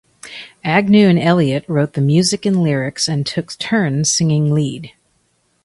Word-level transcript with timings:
Agnew 0.63 1.07
and 1.07 1.19
Elliott 1.19 1.63
wrote 1.67 1.93
the 1.93 2.01
music 2.01 2.43
and 2.43 2.63
lyrics 2.63 3.07
and 3.07 3.23
took 3.23 3.55
turns 3.59 4.11
singing 4.11 4.51
lead. 4.51 4.91